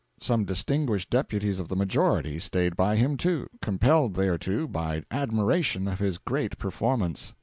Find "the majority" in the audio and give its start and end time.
1.67-2.39